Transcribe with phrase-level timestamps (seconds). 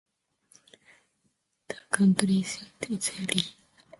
[1.67, 3.43] The county seat is Erie.